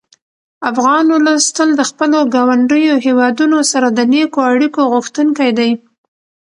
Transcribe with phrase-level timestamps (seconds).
[0.69, 5.71] افغان ولس تل د خپلو ګاونډیو هېوادونو سره د نېکو اړیکو غوښتونکی دی.